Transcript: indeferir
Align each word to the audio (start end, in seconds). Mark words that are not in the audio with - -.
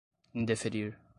indeferir 0.33 0.97